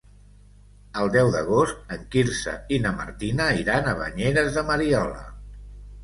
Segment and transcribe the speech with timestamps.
[1.01, 5.21] El deu d'agost en Quirze i na Martina iran a Banyeres de Mariola.